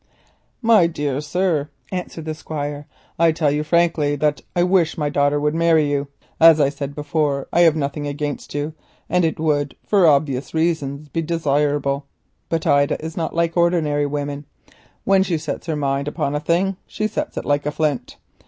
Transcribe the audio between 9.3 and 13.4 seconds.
would for obvious reasons be desirable. But Ida is not